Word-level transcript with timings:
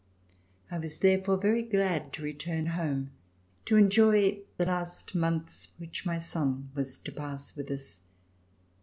I 0.71 0.79
was, 0.79 0.97
therefore, 0.97 1.37
very 1.37 1.61
glad 1.61 2.11
to 2.13 2.23
return 2.23 2.65
home 2.73 3.11
to 3.65 3.75
enjoy 3.77 4.39
the 4.57 4.65
last 4.65 5.13
months 5.13 5.73
which 5.77 6.07
my 6.07 6.17
son 6.17 6.71
was 6.73 6.97
to 6.97 7.11
pass 7.11 7.55
with 7.55 7.69
us. 7.69 7.99